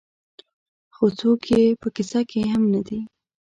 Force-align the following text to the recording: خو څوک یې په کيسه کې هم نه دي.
خو 0.95 1.05
څوک 1.19 1.41
یې 1.53 1.63
په 1.81 1.87
کيسه 1.95 2.21
کې 2.29 2.41
هم 2.53 2.63
نه 2.73 2.81
دي. 2.87 2.99